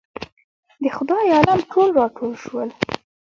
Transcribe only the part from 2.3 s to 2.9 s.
شول.